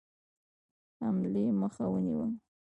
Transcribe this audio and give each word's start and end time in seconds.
حملې 1.01 1.45
مخه 1.59 1.85
ونیوله. 1.91 2.27